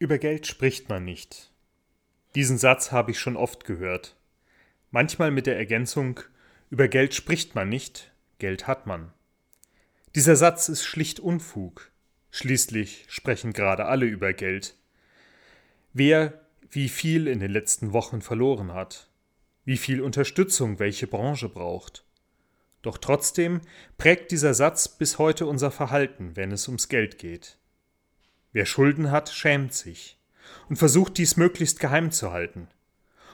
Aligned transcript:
Über 0.00 0.16
Geld 0.16 0.46
spricht 0.46 0.88
man 0.88 1.04
nicht. 1.04 1.52
Diesen 2.34 2.56
Satz 2.56 2.90
habe 2.90 3.10
ich 3.10 3.18
schon 3.18 3.36
oft 3.36 3.66
gehört. 3.66 4.16
Manchmal 4.90 5.30
mit 5.30 5.46
der 5.46 5.58
Ergänzung 5.58 6.20
Über 6.70 6.88
Geld 6.88 7.12
spricht 7.12 7.54
man 7.54 7.68
nicht, 7.68 8.10
Geld 8.38 8.66
hat 8.66 8.86
man. 8.86 9.12
Dieser 10.14 10.36
Satz 10.36 10.70
ist 10.70 10.86
schlicht 10.86 11.20
Unfug. 11.20 11.90
Schließlich 12.30 13.04
sprechen 13.08 13.52
gerade 13.52 13.84
alle 13.84 14.06
über 14.06 14.32
Geld. 14.32 14.74
Wer 15.92 16.46
wie 16.70 16.88
viel 16.88 17.26
in 17.26 17.38
den 17.40 17.50
letzten 17.50 17.92
Wochen 17.92 18.22
verloren 18.22 18.72
hat, 18.72 19.10
wie 19.66 19.76
viel 19.76 20.00
Unterstützung 20.00 20.78
welche 20.78 21.08
Branche 21.08 21.50
braucht. 21.50 22.06
Doch 22.80 22.96
trotzdem 22.96 23.60
prägt 23.98 24.30
dieser 24.30 24.54
Satz 24.54 24.88
bis 24.88 25.18
heute 25.18 25.44
unser 25.44 25.70
Verhalten, 25.70 26.36
wenn 26.36 26.52
es 26.52 26.68
ums 26.68 26.88
Geld 26.88 27.18
geht. 27.18 27.59
Wer 28.52 28.66
Schulden 28.66 29.10
hat, 29.10 29.28
schämt 29.28 29.74
sich 29.74 30.18
und 30.68 30.76
versucht 30.76 31.18
dies 31.18 31.36
möglichst 31.36 31.80
geheim 31.80 32.10
zu 32.10 32.32
halten. 32.32 32.68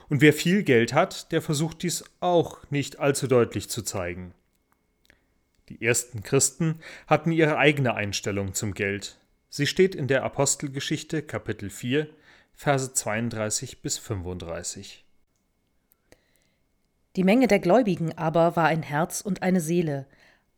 Und 0.08 0.20
wer 0.20 0.32
viel 0.32 0.62
Geld 0.62 0.92
hat, 0.92 1.32
der 1.32 1.42
versucht 1.42 1.82
dies 1.82 2.04
auch 2.20 2.70
nicht 2.70 2.98
allzu 2.98 3.26
deutlich 3.26 3.68
zu 3.68 3.82
zeigen. 3.82 4.34
Die 5.68 5.84
ersten 5.84 6.22
Christen 6.22 6.80
hatten 7.08 7.32
ihre 7.32 7.58
eigene 7.58 7.94
Einstellung 7.94 8.54
zum 8.54 8.72
Geld. 8.72 9.18
Sie 9.48 9.66
steht 9.66 9.94
in 9.94 10.06
der 10.06 10.22
Apostelgeschichte 10.22 11.22
Kapitel 11.22 11.70
4, 11.70 12.08
Verse 12.54 12.92
32 12.92 13.82
bis 13.82 13.98
35. 13.98 15.04
Die 17.16 17.24
Menge 17.24 17.48
der 17.48 17.58
Gläubigen 17.58 18.16
aber 18.16 18.54
war 18.56 18.66
ein 18.66 18.82
Herz 18.82 19.22
und 19.22 19.42
eine 19.42 19.60
Seele. 19.60 20.06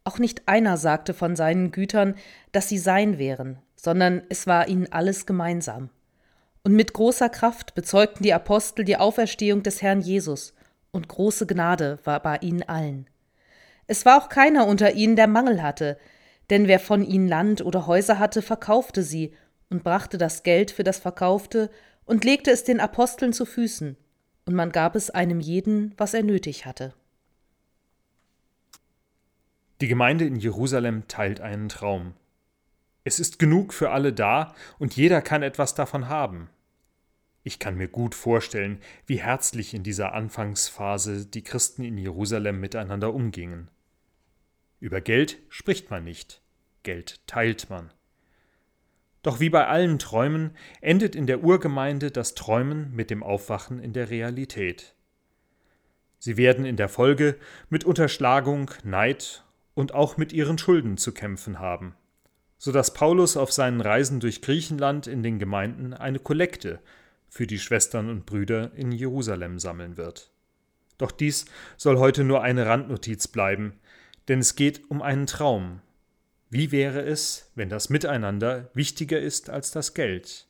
Auch 0.04 0.18
nicht 0.18 0.46
einer 0.46 0.76
sagte 0.76 1.14
von 1.14 1.36
seinen 1.36 1.70
Gütern, 1.70 2.16
dass 2.52 2.68
sie 2.68 2.78
sein 2.78 3.18
wären, 3.18 3.62
sondern 3.80 4.22
es 4.28 4.46
war 4.46 4.68
ihnen 4.68 4.92
alles 4.92 5.24
gemeinsam. 5.24 5.88
Und 6.64 6.74
mit 6.74 6.92
großer 6.92 7.28
Kraft 7.28 7.74
bezeugten 7.74 8.24
die 8.24 8.34
Apostel 8.34 8.84
die 8.84 8.96
Auferstehung 8.96 9.62
des 9.62 9.80
Herrn 9.80 10.00
Jesus, 10.00 10.52
und 10.90 11.08
große 11.08 11.46
Gnade 11.46 11.98
war 12.04 12.20
bei 12.20 12.38
ihnen 12.38 12.62
allen. 12.62 13.06
Es 13.86 14.04
war 14.04 14.22
auch 14.22 14.28
keiner 14.28 14.66
unter 14.66 14.92
ihnen, 14.92 15.16
der 15.16 15.28
Mangel 15.28 15.62
hatte, 15.62 15.98
denn 16.50 16.66
wer 16.66 16.80
von 16.80 17.04
ihnen 17.04 17.28
Land 17.28 17.64
oder 17.64 17.86
Häuser 17.86 18.18
hatte, 18.18 18.42
verkaufte 18.42 19.02
sie 19.02 19.34
und 19.70 19.84
brachte 19.84 20.18
das 20.18 20.42
Geld 20.42 20.70
für 20.70 20.84
das 20.84 20.98
Verkaufte 20.98 21.70
und 22.04 22.24
legte 22.24 22.50
es 22.50 22.64
den 22.64 22.80
Aposteln 22.80 23.32
zu 23.32 23.44
Füßen, 23.44 23.96
und 24.46 24.54
man 24.54 24.72
gab 24.72 24.96
es 24.96 25.10
einem 25.10 25.40
jeden, 25.40 25.94
was 25.98 26.14
er 26.14 26.22
nötig 26.22 26.64
hatte. 26.64 26.94
Die 29.80 29.88
Gemeinde 29.88 30.24
in 30.24 30.36
Jerusalem 30.36 31.06
teilt 31.06 31.40
einen 31.40 31.68
Traum. 31.68 32.14
Es 33.08 33.18
ist 33.18 33.38
genug 33.38 33.72
für 33.72 33.90
alle 33.90 34.12
da 34.12 34.54
und 34.78 34.94
jeder 34.94 35.22
kann 35.22 35.42
etwas 35.42 35.74
davon 35.74 36.10
haben. 36.10 36.50
Ich 37.42 37.58
kann 37.58 37.74
mir 37.74 37.88
gut 37.88 38.14
vorstellen, 38.14 38.82
wie 39.06 39.18
herzlich 39.18 39.72
in 39.72 39.82
dieser 39.82 40.12
Anfangsphase 40.12 41.24
die 41.24 41.42
Christen 41.42 41.84
in 41.84 41.96
Jerusalem 41.96 42.60
miteinander 42.60 43.14
umgingen. 43.14 43.70
Über 44.78 45.00
Geld 45.00 45.38
spricht 45.48 45.90
man 45.90 46.04
nicht, 46.04 46.42
Geld 46.82 47.26
teilt 47.26 47.70
man. 47.70 47.94
Doch 49.22 49.40
wie 49.40 49.48
bei 49.48 49.66
allen 49.66 49.98
Träumen 49.98 50.54
endet 50.82 51.16
in 51.16 51.26
der 51.26 51.42
Urgemeinde 51.42 52.10
das 52.10 52.34
Träumen 52.34 52.94
mit 52.94 53.08
dem 53.08 53.22
Aufwachen 53.22 53.78
in 53.78 53.94
der 53.94 54.10
Realität. 54.10 54.94
Sie 56.18 56.36
werden 56.36 56.66
in 56.66 56.76
der 56.76 56.90
Folge 56.90 57.38
mit 57.70 57.84
Unterschlagung, 57.84 58.70
Neid 58.84 59.44
und 59.72 59.94
auch 59.94 60.18
mit 60.18 60.34
ihren 60.34 60.58
Schulden 60.58 60.98
zu 60.98 61.14
kämpfen 61.14 61.58
haben 61.58 61.94
so 62.58 62.72
dass 62.72 62.92
Paulus 62.92 63.36
auf 63.36 63.52
seinen 63.52 63.80
Reisen 63.80 64.20
durch 64.20 64.42
Griechenland 64.42 65.06
in 65.06 65.22
den 65.22 65.38
Gemeinden 65.38 65.94
eine 65.94 66.18
Kollekte 66.18 66.80
für 67.28 67.46
die 67.46 67.58
Schwestern 67.58 68.10
und 68.10 68.26
Brüder 68.26 68.72
in 68.74 68.90
Jerusalem 68.92 69.58
sammeln 69.58 69.96
wird. 69.96 70.30
Doch 70.98 71.12
dies 71.12 71.44
soll 71.76 71.98
heute 71.98 72.24
nur 72.24 72.42
eine 72.42 72.66
Randnotiz 72.66 73.28
bleiben, 73.28 73.78
denn 74.26 74.40
es 74.40 74.56
geht 74.56 74.90
um 74.90 75.00
einen 75.00 75.26
Traum. 75.26 75.80
Wie 76.50 76.72
wäre 76.72 77.02
es, 77.02 77.50
wenn 77.54 77.68
das 77.68 77.90
Miteinander 77.90 78.70
wichtiger 78.74 79.20
ist 79.20 79.50
als 79.50 79.70
das 79.70 79.94
Geld? 79.94 80.46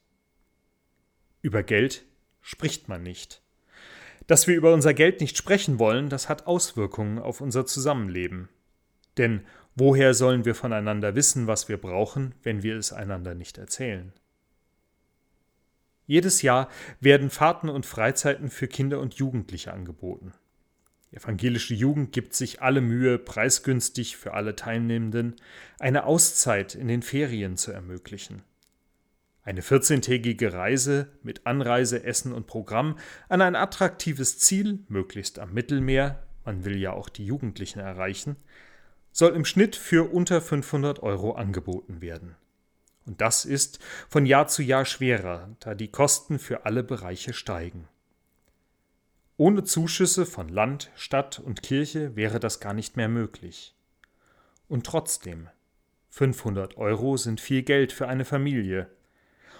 Über 1.42 1.62
Geld 1.62 2.04
spricht 2.40 2.88
man 2.88 3.02
nicht. 3.02 3.42
Dass 4.26 4.46
wir 4.46 4.56
über 4.56 4.72
unser 4.72 4.94
Geld 4.94 5.20
nicht 5.20 5.36
sprechen 5.36 5.78
wollen, 5.78 6.08
das 6.08 6.28
hat 6.28 6.46
Auswirkungen 6.46 7.18
auf 7.18 7.40
unser 7.40 7.66
Zusammenleben. 7.66 8.48
Denn 9.16 9.44
woher 9.78 10.14
sollen 10.14 10.44
wir 10.44 10.54
voneinander 10.54 11.14
wissen, 11.14 11.46
was 11.46 11.68
wir 11.68 11.78
brauchen, 11.78 12.34
wenn 12.42 12.62
wir 12.62 12.76
es 12.76 12.92
einander 12.92 13.34
nicht 13.34 13.58
erzählen? 13.58 14.12
Jedes 16.06 16.42
Jahr 16.42 16.68
werden 17.00 17.28
Fahrten 17.28 17.68
und 17.68 17.84
Freizeiten 17.84 18.50
für 18.50 18.66
Kinder 18.66 18.98
und 18.98 19.14
Jugendliche 19.14 19.72
angeboten. 19.72 20.32
Die 21.10 21.16
evangelische 21.16 21.74
Jugend 21.74 22.12
gibt 22.12 22.34
sich 22.34 22.62
alle 22.62 22.80
Mühe, 22.80 23.18
preisgünstig 23.18 24.16
für 24.16 24.34
alle 24.34 24.56
Teilnehmenden 24.56 25.36
eine 25.78 26.04
Auszeit 26.04 26.74
in 26.74 26.88
den 26.88 27.02
Ferien 27.02 27.56
zu 27.56 27.72
ermöglichen. 27.72 28.42
Eine 29.42 29.62
14-tägige 29.62 30.52
Reise 30.52 31.08
mit 31.22 31.46
Anreise, 31.46 32.04
Essen 32.04 32.32
und 32.32 32.46
Programm 32.46 32.98
an 33.28 33.40
ein 33.40 33.56
attraktives 33.56 34.38
Ziel, 34.38 34.80
möglichst 34.88 35.38
am 35.38 35.54
Mittelmeer, 35.54 36.22
man 36.44 36.64
will 36.64 36.78
ja 36.78 36.92
auch 36.92 37.08
die 37.08 37.24
Jugendlichen 37.24 37.80
erreichen, 37.80 38.36
soll 39.18 39.34
im 39.34 39.44
Schnitt 39.44 39.74
für 39.74 40.12
unter 40.12 40.40
500 40.40 41.02
Euro 41.02 41.32
angeboten 41.32 42.00
werden. 42.00 42.36
Und 43.04 43.20
das 43.20 43.44
ist 43.44 43.80
von 44.08 44.26
Jahr 44.26 44.46
zu 44.46 44.62
Jahr 44.62 44.84
schwerer, 44.84 45.48
da 45.58 45.74
die 45.74 45.88
Kosten 45.88 46.38
für 46.38 46.64
alle 46.64 46.84
Bereiche 46.84 47.32
steigen. 47.32 47.88
Ohne 49.36 49.64
Zuschüsse 49.64 50.24
von 50.24 50.48
Land, 50.48 50.92
Stadt 50.94 51.40
und 51.40 51.64
Kirche 51.64 52.14
wäre 52.14 52.38
das 52.38 52.60
gar 52.60 52.74
nicht 52.74 52.96
mehr 52.96 53.08
möglich. 53.08 53.74
Und 54.68 54.86
trotzdem, 54.86 55.48
500 56.10 56.76
Euro 56.76 57.16
sind 57.16 57.40
viel 57.40 57.64
Geld 57.64 57.90
für 57.90 58.06
eine 58.06 58.24
Familie. 58.24 58.88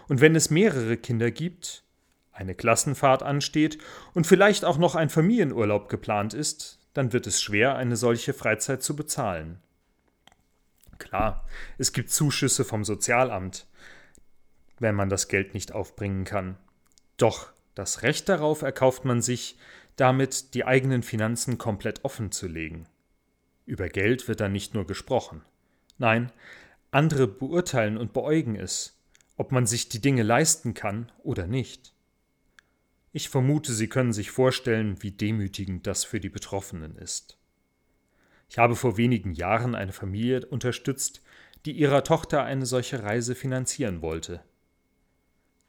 Und 0.06 0.20
wenn 0.20 0.36
es 0.36 0.50
mehrere 0.50 0.96
Kinder 0.96 1.32
gibt, 1.32 1.82
eine 2.30 2.54
Klassenfahrt 2.54 3.25
ansteht 3.25 3.78
und 4.14 4.28
vielleicht 4.28 4.64
auch 4.64 4.78
noch 4.78 4.94
ein 4.94 5.10
Familienurlaub 5.10 5.88
geplant 5.88 6.32
ist, 6.32 6.77
dann 6.94 7.12
wird 7.12 7.26
es 7.26 7.41
schwer, 7.41 7.76
eine 7.76 7.97
solche 7.97 8.34
Freizeit 8.34 8.82
zu 8.82 8.97
bezahlen. 8.97 9.60
Klar, 10.99 11.47
es 11.78 11.93
gibt 11.93 12.10
Zuschüsse 12.10 12.65
vom 12.65 12.84
Sozialamt, 12.84 13.66
wenn 14.78 14.94
man 14.94 15.09
das 15.09 15.28
Geld 15.28 15.54
nicht 15.54 15.72
aufbringen 15.72 16.25
kann. 16.25 16.56
Doch 17.16 17.53
das 17.75 18.03
Recht 18.03 18.28
darauf 18.28 18.62
erkauft 18.62 19.04
man 19.04 19.22
sich, 19.22 19.59
damit 19.97 20.54
die 20.54 20.65
eigenen 20.65 21.03
Finanzen 21.03 21.59
komplett 21.59 22.04
offen 22.04 22.32
zu 22.32 22.47
legen. 22.47 22.87
Über 23.66 23.88
Geld 23.88 24.28
wird 24.28 24.41
dann 24.41 24.53
nicht 24.53 24.75
nur 24.75 24.87
gesprochen. 24.87 25.43
Nein, 25.99 26.32
andere 26.91 27.26
beurteilen 27.26 27.99
und 27.99 28.12
beäugen 28.12 28.56
es, 28.56 28.99
ob 29.37 29.53
man 29.53 29.66
sich 29.66 29.88
die 29.88 30.00
Dinge 30.00 30.22
leisten 30.22 30.75
kann 30.75 31.12
oder 31.22 31.47
nicht. 31.47 31.93
Ich 33.18 33.30
vermute, 33.30 33.72
Sie 33.72 33.88
können 33.88 34.12
sich 34.12 34.30
vorstellen, 34.30 35.02
wie 35.02 35.10
demütigend 35.10 35.88
das 35.88 36.04
für 36.04 36.20
die 36.20 36.28
Betroffenen 36.28 36.94
ist. 36.94 37.36
Ich 38.48 38.58
habe 38.58 38.76
vor 38.76 38.96
wenigen 38.96 39.32
Jahren 39.32 39.74
eine 39.74 39.92
Familie 39.92 40.46
unterstützt, 40.46 41.20
die 41.64 41.72
ihrer 41.72 42.04
Tochter 42.04 42.44
eine 42.44 42.64
solche 42.64 43.02
Reise 43.02 43.34
finanzieren 43.34 44.02
wollte. 44.02 44.44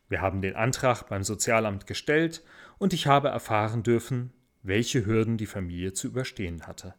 Wir 0.09 0.21
haben 0.21 0.43
den 0.43 0.55
Antrag 0.55 1.09
beim 1.09 1.23
Sozialamt 1.23 1.88
gestellt 1.88 2.43
und 2.77 2.93
ich 2.93 3.07
habe 3.07 3.29
erfahren 3.29 3.81
dürfen, 3.81 4.31
welche 4.61 5.07
Hürden 5.07 5.38
die 5.38 5.47
Familie 5.47 5.93
zu 5.93 6.05
überstehen 6.05 6.67
hatte. 6.67 6.93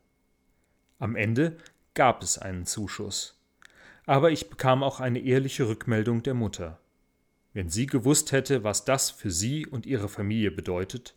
Am 0.98 1.14
Ende 1.14 1.58
gab 1.94 2.24
es 2.24 2.38
einen 2.38 2.66
Zuschuss. 2.66 3.40
Aber 4.04 4.32
ich 4.32 4.50
bekam 4.50 4.82
auch 4.82 4.98
eine 4.98 5.20
ehrliche 5.20 5.68
Rückmeldung 5.68 6.24
der 6.24 6.34
Mutter. 6.34 6.79
Wenn 7.52 7.68
sie 7.68 7.86
gewusst 7.86 8.32
hätte, 8.32 8.62
was 8.62 8.84
das 8.84 9.10
für 9.10 9.30
sie 9.30 9.66
und 9.66 9.86
ihre 9.86 10.08
Familie 10.08 10.50
bedeutet, 10.50 11.16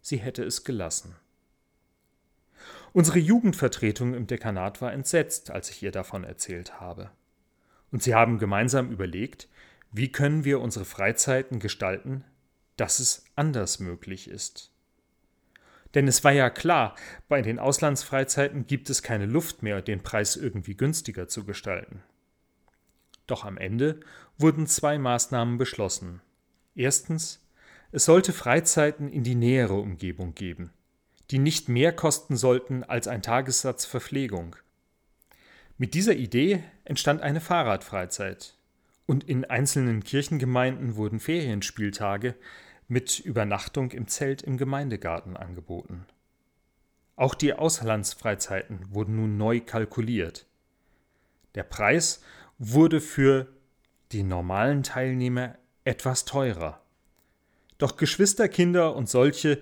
sie 0.00 0.18
hätte 0.18 0.42
es 0.42 0.64
gelassen. 0.64 1.14
Unsere 2.92 3.18
Jugendvertretung 3.18 4.14
im 4.14 4.26
Dekanat 4.26 4.80
war 4.80 4.92
entsetzt, 4.92 5.50
als 5.50 5.70
ich 5.70 5.82
ihr 5.82 5.92
davon 5.92 6.24
erzählt 6.24 6.80
habe. 6.80 7.10
Und 7.92 8.02
sie 8.02 8.14
haben 8.14 8.38
gemeinsam 8.38 8.90
überlegt, 8.90 9.48
wie 9.92 10.10
können 10.10 10.44
wir 10.44 10.60
unsere 10.60 10.84
Freizeiten 10.84 11.60
gestalten, 11.60 12.24
dass 12.76 12.98
es 12.98 13.24
anders 13.36 13.78
möglich 13.78 14.28
ist. 14.28 14.72
Denn 15.94 16.06
es 16.06 16.22
war 16.24 16.32
ja 16.32 16.50
klar, 16.50 16.96
bei 17.28 17.40
den 17.40 17.58
Auslandsfreizeiten 17.58 18.66
gibt 18.66 18.90
es 18.90 19.02
keine 19.02 19.26
Luft 19.26 19.62
mehr, 19.62 19.80
den 19.80 20.02
Preis 20.02 20.36
irgendwie 20.36 20.76
günstiger 20.76 21.28
zu 21.28 21.44
gestalten. 21.44 22.02
Doch 23.28 23.44
am 23.44 23.56
Ende 23.56 24.00
wurden 24.38 24.66
zwei 24.66 24.98
Maßnahmen 24.98 25.58
beschlossen. 25.58 26.20
Erstens, 26.74 27.46
es 27.92 28.04
sollte 28.04 28.32
Freizeiten 28.32 29.08
in 29.08 29.22
die 29.22 29.36
nähere 29.36 29.74
Umgebung 29.74 30.34
geben, 30.34 30.72
die 31.30 31.38
nicht 31.38 31.68
mehr 31.68 31.92
kosten 31.92 32.36
sollten 32.36 32.82
als 32.82 33.06
ein 33.06 33.22
Tagessatz 33.22 33.84
Verpflegung. 33.84 34.56
Mit 35.76 35.94
dieser 35.94 36.14
Idee 36.14 36.64
entstand 36.84 37.20
eine 37.22 37.40
Fahrradfreizeit. 37.40 38.54
Und 39.06 39.24
in 39.24 39.44
einzelnen 39.44 40.02
Kirchengemeinden 40.04 40.96
wurden 40.96 41.20
Ferienspieltage 41.20 42.34
mit 42.88 43.20
Übernachtung 43.20 43.90
im 43.92 44.06
Zelt 44.06 44.42
im 44.42 44.56
Gemeindegarten 44.56 45.36
angeboten. 45.36 46.06
Auch 47.16 47.34
die 47.34 47.54
Auslandsfreizeiten 47.54 48.86
wurden 48.90 49.16
nun 49.16 49.36
neu 49.36 49.60
kalkuliert. 49.60 50.46
Der 51.54 51.62
Preis 51.62 52.22
wurde 52.58 53.00
für 53.00 53.46
die 54.12 54.22
normalen 54.22 54.82
Teilnehmer 54.82 55.56
etwas 55.84 56.24
teurer. 56.24 56.82
Doch 57.78 57.96
Geschwisterkinder 57.96 58.96
und 58.96 59.08
solche, 59.08 59.60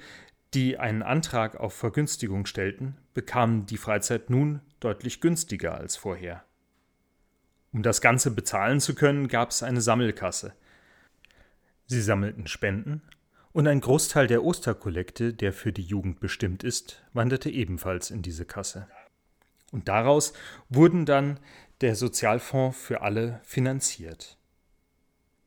die 0.54 0.78
einen 0.78 1.02
Antrag 1.02 1.56
auf 1.56 1.74
Vergünstigung 1.74 2.46
stellten, 2.46 2.96
bekamen 3.12 3.66
die 3.66 3.76
Freizeit 3.76 4.30
nun 4.30 4.60
deutlich 4.80 5.20
günstiger 5.20 5.74
als 5.74 5.96
vorher. 5.96 6.44
Um 7.72 7.82
das 7.82 8.00
Ganze 8.00 8.30
bezahlen 8.30 8.80
zu 8.80 8.94
können, 8.94 9.28
gab 9.28 9.50
es 9.50 9.62
eine 9.62 9.82
Sammelkasse. 9.82 10.54
Sie 11.86 12.00
sammelten 12.00 12.46
Spenden 12.46 13.02
und 13.52 13.66
ein 13.66 13.80
Großteil 13.80 14.26
der 14.26 14.42
Osterkollekte, 14.42 15.34
der 15.34 15.52
für 15.52 15.72
die 15.72 15.82
Jugend 15.82 16.20
bestimmt 16.20 16.64
ist, 16.64 17.04
wanderte 17.12 17.50
ebenfalls 17.50 18.10
in 18.10 18.22
diese 18.22 18.46
Kasse. 18.46 18.88
Und 19.72 19.88
daraus 19.88 20.32
wurden 20.68 21.04
dann 21.04 21.38
der 21.80 21.94
Sozialfonds 21.94 22.78
für 22.78 23.02
alle 23.02 23.40
finanziert. 23.44 24.38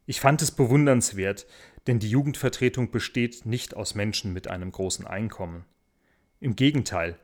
Ich 0.05 0.19
fand 0.19 0.41
es 0.41 0.51
bewundernswert, 0.51 1.47
denn 1.87 1.99
die 1.99 2.09
Jugendvertretung 2.09 2.91
besteht 2.91 3.45
nicht 3.45 3.75
aus 3.75 3.95
Menschen 3.95 4.33
mit 4.33 4.47
einem 4.47 4.71
großen 4.71 5.07
Einkommen. 5.07 5.65
Im 6.39 6.55
Gegenteil, 6.55 7.17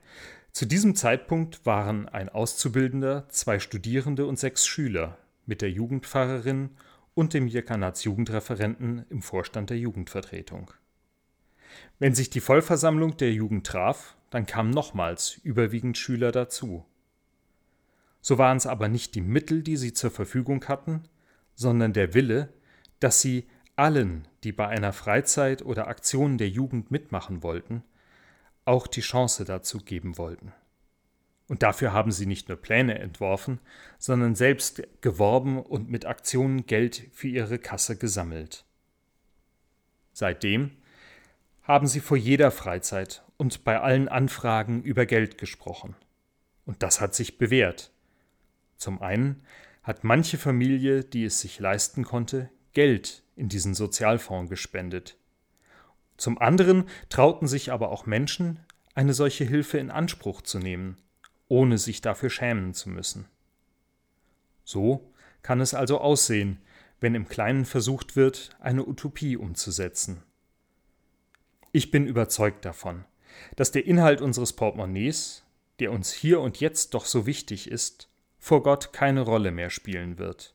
zu 0.51 0.65
diesem 0.65 0.95
Zeitpunkt 0.95 1.65
waren 1.65 2.07
ein 2.07 2.29
Auszubildender, 2.29 3.27
zwei 3.29 3.59
Studierende 3.59 4.25
und 4.25 4.39
sechs 4.39 4.65
Schüler 4.65 5.17
mit 5.45 5.61
der 5.61 5.69
Jugendpfarrerin 5.69 6.71
und 7.13 7.33
dem 7.33 7.47
Jekanats-Jugendreferenten 7.47 9.05
im 9.09 9.21
Vorstand 9.21 9.69
der 9.69 9.77
Jugendvertretung. 9.77 10.71
Wenn 11.99 12.15
sich 12.15 12.29
die 12.29 12.39
Vollversammlung 12.39 13.17
der 13.17 13.31
Jugend 13.31 13.67
traf, 13.67 14.15
dann 14.29 14.45
kamen 14.45 14.71
nochmals 14.71 15.37
überwiegend 15.43 15.97
Schüler 15.97 16.31
dazu. 16.31 16.85
So 18.27 18.39
waren 18.39 18.57
es 18.57 18.65
aber 18.65 18.87
nicht 18.87 19.13
die 19.13 19.21
Mittel, 19.21 19.61
die 19.61 19.77
sie 19.77 19.93
zur 19.93 20.09
Verfügung 20.09 20.67
hatten, 20.67 21.03
sondern 21.53 21.93
der 21.93 22.15
Wille, 22.15 22.51
dass 22.99 23.21
sie 23.21 23.45
allen, 23.75 24.27
die 24.43 24.51
bei 24.51 24.67
einer 24.67 24.93
Freizeit 24.93 25.61
oder 25.61 25.87
Aktion 25.87 26.39
der 26.39 26.49
Jugend 26.49 26.89
mitmachen 26.89 27.43
wollten, 27.43 27.83
auch 28.65 28.87
die 28.87 29.01
Chance 29.01 29.45
dazu 29.45 29.77
geben 29.77 30.17
wollten. 30.17 30.53
Und 31.47 31.61
dafür 31.61 31.93
haben 31.93 32.11
sie 32.11 32.25
nicht 32.25 32.49
nur 32.49 32.57
Pläne 32.57 32.97
entworfen, 32.97 33.59
sondern 33.99 34.33
selbst 34.33 34.81
geworben 35.01 35.61
und 35.61 35.91
mit 35.91 36.07
Aktionen 36.07 36.65
Geld 36.65 37.07
für 37.13 37.27
ihre 37.27 37.59
Kasse 37.59 37.95
gesammelt. 37.95 38.65
Seitdem 40.13 40.71
haben 41.61 41.85
sie 41.85 41.99
vor 41.99 42.17
jeder 42.17 42.49
Freizeit 42.49 43.23
und 43.37 43.63
bei 43.63 43.79
allen 43.79 44.07
Anfragen 44.07 44.81
über 44.81 45.05
Geld 45.05 45.37
gesprochen. 45.37 45.95
Und 46.65 46.81
das 46.81 46.99
hat 47.01 47.13
sich 47.13 47.37
bewährt. 47.37 47.91
Zum 48.77 49.01
einen 49.01 49.43
hat 49.83 50.03
manche 50.03 50.37
Familie, 50.37 51.03
die 51.03 51.25
es 51.25 51.39
sich 51.39 51.59
leisten 51.59 52.03
konnte, 52.03 52.49
Geld 52.73 53.23
in 53.35 53.49
diesen 53.49 53.73
Sozialfonds 53.73 54.49
gespendet. 54.49 55.17
Zum 56.17 56.37
anderen 56.39 56.85
trauten 57.09 57.47
sich 57.47 57.71
aber 57.71 57.89
auch 57.91 58.05
Menschen, 58.05 58.59
eine 58.93 59.13
solche 59.13 59.43
Hilfe 59.43 59.77
in 59.77 59.91
Anspruch 59.91 60.41
zu 60.41 60.59
nehmen, 60.59 60.97
ohne 61.47 61.77
sich 61.77 62.01
dafür 62.01 62.29
schämen 62.29 62.73
zu 62.73 62.89
müssen. 62.89 63.25
So 64.63 65.11
kann 65.41 65.61
es 65.61 65.73
also 65.73 65.99
aussehen, 65.99 66.59
wenn 66.99 67.13
im 67.13 67.27
Kleinen 67.27 67.65
versucht 67.65 68.15
wird, 68.15 68.55
eine 68.59 68.87
Utopie 68.87 69.37
umzusetzen. 69.37 70.23
Ich 71.71 71.91
bin 71.91 72.07
überzeugt 72.07 72.63
davon, 72.65 73.05
dass 73.57 73.71
der 73.71 73.85
Inhalt 73.85 74.21
unseres 74.21 74.53
Portemonnaies, 74.53 75.43
der 75.79 75.91
uns 75.91 76.13
hier 76.13 76.39
und 76.39 76.59
jetzt 76.61 76.93
doch 76.93 77.05
so 77.05 77.25
wichtig 77.25 77.69
ist, 77.69 78.09
vor 78.45 78.61
Gott 78.61 78.93
keine 78.93 79.21
Rolle 79.21 79.49
mehr 79.49 79.71
spielen 79.71 80.19
wird. 80.19 80.53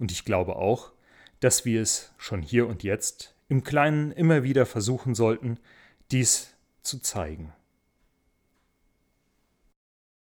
Und 0.00 0.10
ich 0.10 0.24
glaube 0.24 0.56
auch, 0.56 0.90
dass 1.38 1.64
wir 1.64 1.80
es 1.80 2.12
schon 2.18 2.42
hier 2.42 2.66
und 2.66 2.82
jetzt 2.82 3.36
im 3.48 3.62
Kleinen 3.62 4.10
immer 4.10 4.42
wieder 4.42 4.66
versuchen 4.66 5.14
sollten, 5.14 5.60
dies 6.10 6.56
zu 6.82 6.98
zeigen. 6.98 7.52